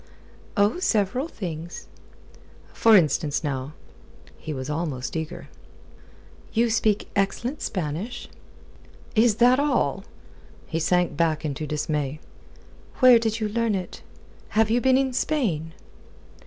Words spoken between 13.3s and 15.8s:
you learn it? Have you been in Spain?"